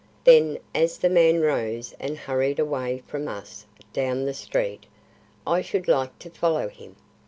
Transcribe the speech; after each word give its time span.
Then 0.23 0.57
as 0.73 0.97
the 0.97 1.11
man 1.11 1.41
rose 1.41 1.93
and 1.99 2.17
hurried 2.17 2.57
away 2.57 3.03
from 3.05 3.27
us 3.27 3.67
down 3.93 4.25
the 4.25 4.33
street, 4.33 4.87
"I 5.45 5.61
should 5.61 5.87
like 5.87 6.17
to 6.17 6.31
follow 6.31 6.69
him. 6.69 6.95